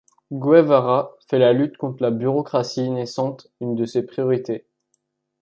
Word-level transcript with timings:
Guevara 0.31 1.15
fait 1.27 1.37
de 1.37 1.43
la 1.43 1.53
lutte 1.53 1.77
contre 1.77 2.01
la 2.01 2.09
bureaucratie 2.09 2.89
naissante 2.89 3.51
une 3.59 3.75
de 3.75 3.85
ses 3.85 4.03
priorités. 4.03 4.65